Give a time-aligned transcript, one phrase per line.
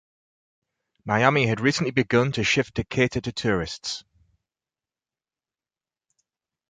[1.05, 4.03] Miami had recently begun to shift to cater to tourists.